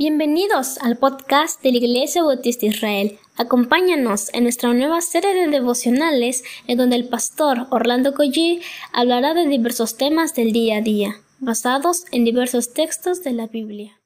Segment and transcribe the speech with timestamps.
[0.00, 3.18] Bienvenidos al podcast de la Iglesia Bautista Israel.
[3.36, 8.60] Acompáñanos en nuestra nueva serie de devocionales en donde el pastor Orlando Collie
[8.92, 13.98] hablará de diversos temas del día a día, basados en diversos textos de la Biblia.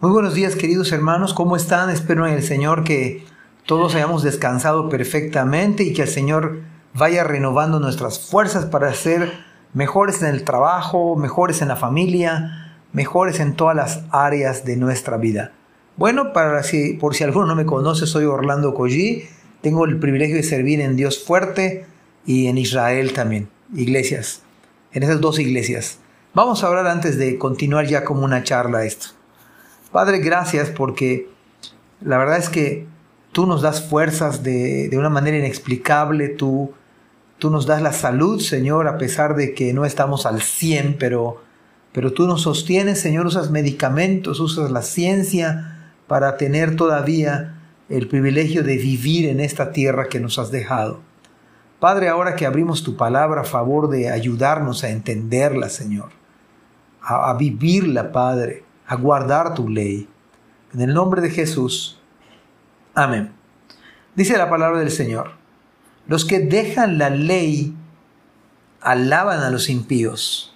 [0.00, 1.88] Muy buenos días queridos hermanos, ¿cómo están?
[1.88, 3.24] Espero en el Señor que
[3.64, 6.62] todos hayamos descansado perfectamente y que el Señor
[6.94, 9.30] vaya renovando nuestras fuerzas para ser
[9.72, 12.63] mejores en el trabajo, mejores en la familia,
[12.94, 15.52] mejores en todas las áreas de nuestra vida.
[15.96, 19.24] Bueno, para si, por si alguno no me conoce, soy Orlando Collí,
[19.60, 21.86] tengo el privilegio de servir en Dios fuerte
[22.24, 24.42] y en Israel también, iglesias,
[24.92, 25.98] en esas dos iglesias.
[26.34, 29.08] Vamos a hablar antes de continuar ya como una charla esto.
[29.92, 31.28] Padre, gracias porque
[32.00, 32.86] la verdad es que
[33.32, 36.72] tú nos das fuerzas de, de una manera inexplicable, tú,
[37.38, 41.44] tú nos das la salud, Señor, a pesar de que no estamos al 100, pero
[41.94, 48.64] pero tú nos sostienes, Señor, usas medicamentos, usas la ciencia para tener todavía el privilegio
[48.64, 51.02] de vivir en esta tierra que nos has dejado.
[51.78, 56.08] Padre, ahora que abrimos tu palabra a favor de ayudarnos a entenderla, Señor,
[57.00, 60.08] a, a vivirla, Padre, a guardar tu ley.
[60.72, 62.00] En el nombre de Jesús.
[62.92, 63.30] Amén.
[64.16, 65.30] Dice la palabra del Señor,
[66.08, 67.72] los que dejan la ley
[68.80, 70.53] alaban a los impíos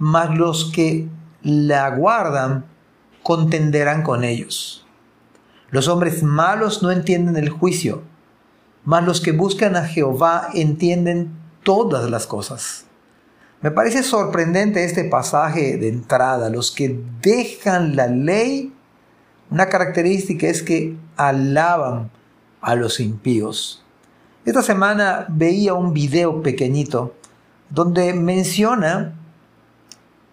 [0.00, 1.06] mas los que
[1.42, 2.64] la guardan
[3.22, 4.86] contenderán con ellos.
[5.70, 8.02] Los hombres malos no entienden el juicio,
[8.84, 11.30] mas los que buscan a Jehová entienden
[11.62, 12.86] todas las cosas.
[13.60, 16.48] Me parece sorprendente este pasaje de entrada.
[16.48, 18.72] Los que dejan la ley,
[19.50, 22.10] una característica es que alaban
[22.62, 23.84] a los impíos.
[24.46, 27.14] Esta semana veía un video pequeñito
[27.68, 29.19] donde menciona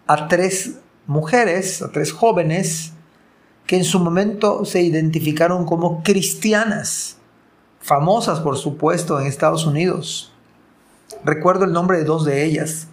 [0.08, 2.92] a tres mujeres, a tres jóvenes,
[3.66, 7.18] que en su momento se identificaron como cristianas,
[7.80, 10.32] famosas por supuesto en Estados Unidos.
[11.24, 12.88] Recuerdo el nombre de dos de ellas.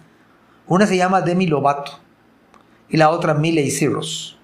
[0.66, 1.92] Una se llama Demi Lovato
[2.90, 4.38] y la otra Miley Cyrus.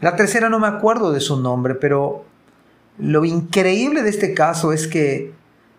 [0.00, 2.26] La tercera no me acuerdo de su nombre, pero
[2.98, 5.32] lo increíble de este caso es que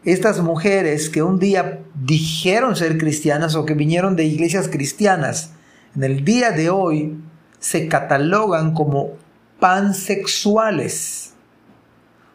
[0.03, 5.51] estas mujeres que un día dijeron ser cristianas o que vinieron de iglesias cristianas,
[5.95, 7.17] en el día de hoy
[7.59, 9.11] se catalogan como
[9.59, 11.33] pansexuales.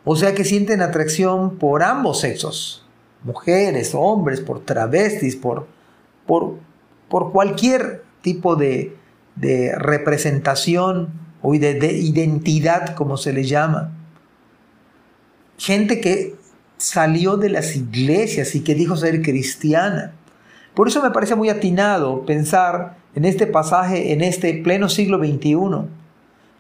[0.05, 2.87] O sea que sienten atracción por ambos sexos,
[3.23, 5.67] mujeres, hombres, por travestis, por,
[6.27, 6.57] por,
[7.09, 8.97] por cualquier tipo de,
[9.37, 11.11] de representación
[11.43, 13.93] o de, de identidad, como se le llama.
[15.59, 16.35] Gente que
[16.79, 20.15] salió de las iglesias y que dijo ser cristiana.
[20.75, 25.57] Por eso me parece muy atinado pensar en este pasaje, en este pleno siglo XXI,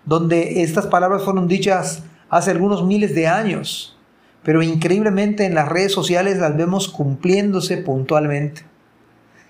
[0.04, 3.96] donde estas palabras fueron dichas hace algunos miles de años,
[4.42, 8.62] pero increíblemente en las redes sociales las vemos cumpliéndose puntualmente.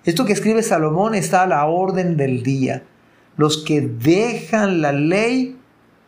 [0.05, 2.83] Esto que escribe Salomón está a la orden del día.
[3.37, 5.56] Los que dejan la ley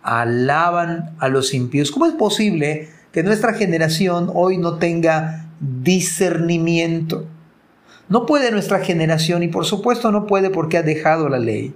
[0.03, 1.91] alaban a los impíos.
[1.91, 7.27] ¿Cómo es posible que nuestra generación hoy no tenga discernimiento?
[8.13, 11.75] No puede nuestra generación y por supuesto no puede porque ha dejado la ley.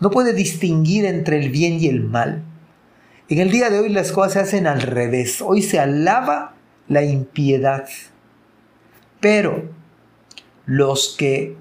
[0.00, 2.42] No puede distinguir entre el bien y el mal.
[3.28, 5.42] En el día de hoy las cosas se hacen al revés.
[5.42, 6.54] Hoy se alaba
[6.88, 7.86] la impiedad.
[9.20, 9.68] Pero
[10.64, 11.58] los que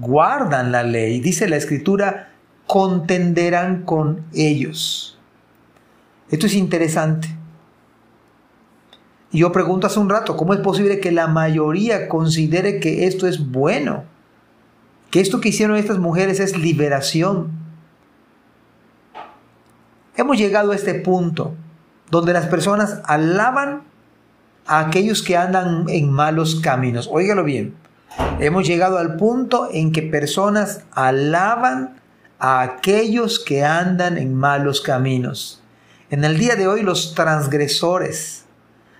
[0.00, 2.32] guardan la ley, dice la escritura,
[2.66, 5.18] contenderán con ellos.
[6.30, 7.28] Esto es interesante.
[9.34, 13.50] Yo pregunto hace un rato, ¿cómo es posible que la mayoría considere que esto es
[13.50, 14.04] bueno?
[15.10, 17.50] Que esto que hicieron estas mujeres es liberación.
[20.16, 21.52] Hemos llegado a este punto
[22.12, 23.82] donde las personas alaban
[24.66, 27.08] a aquellos que andan en malos caminos.
[27.10, 27.74] Óigalo bien.
[28.38, 31.96] Hemos llegado al punto en que personas alaban
[32.38, 35.60] a aquellos que andan en malos caminos.
[36.10, 38.43] En el día de hoy los transgresores,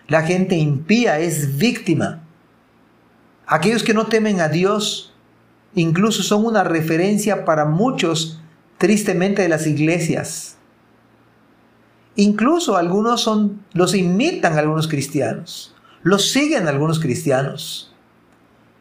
[0.07, 2.23] la gente impía es víctima.
[3.47, 5.15] Aquellos que no temen a Dios
[5.75, 8.41] incluso son una referencia para muchos,
[8.79, 10.57] tristemente, de las iglesias.
[12.17, 17.93] Incluso algunos son, los imitan algunos cristianos, los siguen algunos cristianos.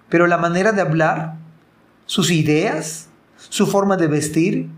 [0.10, 1.36] Pero la manera de hablar,
[2.06, 4.70] sus ideas, su forma de vestir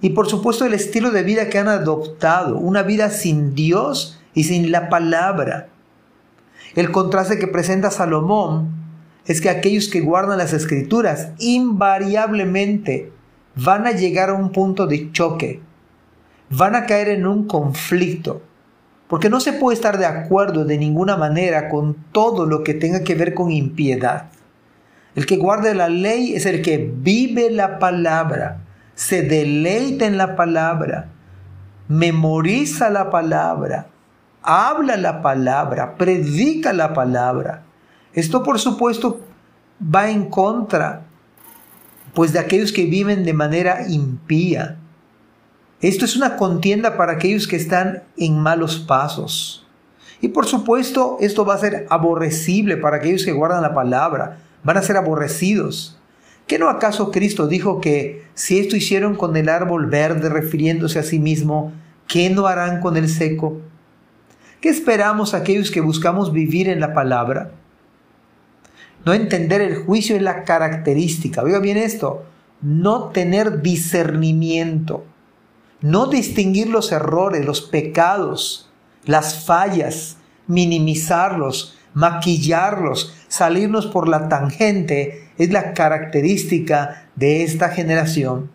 [0.00, 4.44] y por supuesto el estilo de vida que han adoptado, una vida sin Dios y
[4.44, 5.68] sin la palabra.
[6.74, 8.70] El contraste que presenta Salomón
[9.26, 13.12] es que aquellos que guardan las escrituras invariablemente
[13.54, 15.60] van a llegar a un punto de choque,
[16.50, 18.42] van a caer en un conflicto,
[19.08, 23.04] porque no se puede estar de acuerdo de ninguna manera con todo lo que tenga
[23.04, 24.30] que ver con impiedad.
[25.14, 28.62] El que guarda la ley es el que vive la palabra,
[28.94, 31.08] se deleita en la palabra,
[31.88, 33.86] memoriza la palabra,
[34.44, 37.62] habla la palabra, predica la palabra.
[38.12, 39.20] Esto por supuesto
[39.82, 41.02] va en contra
[42.14, 44.76] pues de aquellos que viven de manera impía.
[45.80, 49.66] Esto es una contienda para aquellos que están en malos pasos.
[50.20, 54.38] Y por supuesto, esto va a ser aborrecible para aquellos que guardan la palabra.
[54.62, 55.98] Van a ser aborrecidos.
[56.46, 61.02] ¿Qué no acaso Cristo dijo que si esto hicieron con el árbol verde refiriéndose a
[61.02, 61.72] sí mismo,
[62.06, 63.60] ¿qué no harán con el seco?
[64.64, 67.50] ¿Qué esperamos aquellos que buscamos vivir en la palabra?
[69.04, 71.42] No entender el juicio es la característica.
[71.42, 72.24] Oiga bien esto.
[72.62, 75.04] No tener discernimiento.
[75.82, 78.70] No distinguir los errores, los pecados,
[79.04, 80.16] las fallas,
[80.46, 88.50] minimizarlos, maquillarlos, salirnos por la tangente, es la característica de esta generación,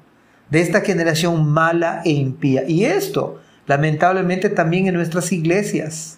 [0.50, 2.68] de esta generación mala e impía.
[2.68, 6.18] Y esto, lamentablemente, también en nuestras iglesias.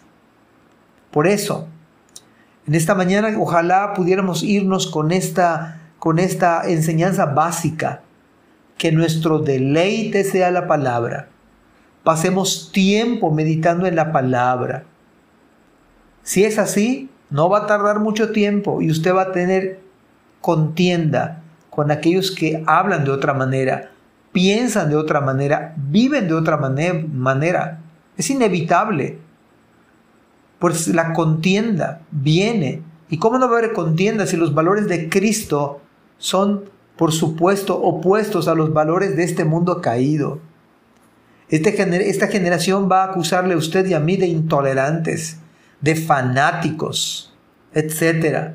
[1.11, 1.67] Por eso,
[2.65, 8.03] en esta mañana ojalá pudiéramos irnos con esta, con esta enseñanza básica,
[8.77, 11.27] que nuestro deleite sea la palabra.
[12.05, 14.85] Pasemos tiempo meditando en la palabra.
[16.23, 19.81] Si es así, no va a tardar mucho tiempo y usted va a tener
[20.39, 23.91] contienda con aquellos que hablan de otra manera,
[24.31, 27.79] piensan de otra manera, viven de otra manera.
[28.17, 29.19] Es inevitable
[30.61, 32.83] pues la contienda viene.
[33.09, 35.81] ¿Y cómo no va a haber contienda si los valores de Cristo
[36.19, 36.65] son,
[36.97, 40.39] por supuesto, opuestos a los valores de este mundo caído?
[41.49, 41.75] Este
[42.07, 45.39] esta generación va a acusarle a usted y a mí de intolerantes,
[45.81, 47.33] de fanáticos,
[47.73, 48.51] etc.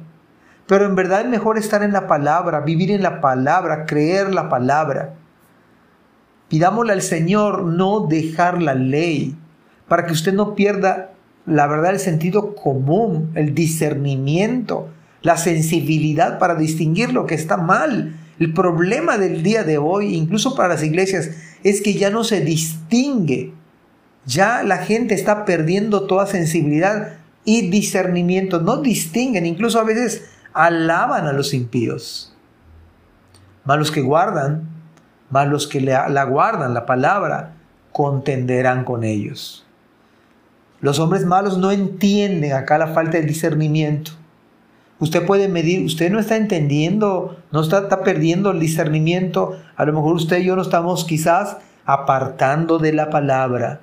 [0.68, 4.48] Pero en verdad es mejor estar en la palabra, vivir en la palabra, creer la
[4.48, 5.14] palabra.
[6.48, 9.36] Pidámosle al Señor no dejar la ley,
[9.88, 11.12] para que usted no pierda
[11.46, 14.88] la verdad, el sentido común, el discernimiento,
[15.22, 18.16] la sensibilidad para distinguir lo que está mal.
[18.40, 21.30] El problema del día de hoy, incluso para las iglesias,
[21.62, 23.52] es que ya no se distingue.
[24.26, 27.14] Ya la gente está perdiendo toda sensibilidad
[27.44, 28.60] y discernimiento.
[28.60, 32.34] No distinguen, incluso a veces alaban a los impíos.
[33.64, 34.68] Más los que guardan,
[35.30, 37.54] más los que la guardan, la palabra,
[37.92, 39.66] contenderán con ellos.
[40.80, 44.12] Los hombres malos no entienden acá la falta de discernimiento.
[44.98, 49.58] Usted puede medir, usted no está entendiendo, no está, está, perdiendo el discernimiento.
[49.76, 53.80] A lo mejor usted y yo no estamos quizás apartando de la palabra.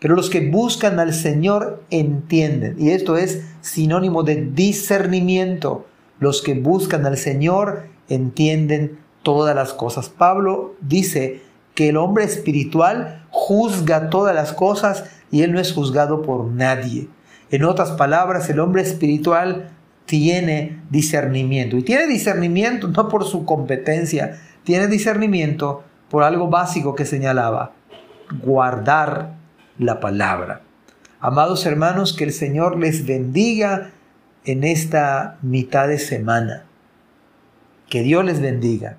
[0.00, 2.76] Pero los que buscan al Señor entienden.
[2.78, 5.86] Y esto es sinónimo de discernimiento.
[6.20, 10.08] Los que buscan al Señor entienden todas las cosas.
[10.08, 11.42] Pablo dice
[11.74, 15.02] que el hombre espiritual juzga todas las cosas
[15.32, 17.08] y él no es juzgado por nadie.
[17.50, 19.70] En otras palabras, el hombre espiritual
[20.04, 21.76] tiene discernimiento.
[21.76, 27.72] Y tiene discernimiento no por su competencia, tiene discernimiento por algo básico que señalaba,
[28.44, 29.32] guardar
[29.76, 30.60] la palabra.
[31.18, 33.90] Amados hermanos, que el Señor les bendiga
[34.44, 36.62] en esta mitad de semana.
[37.88, 38.98] Que Dios les bendiga.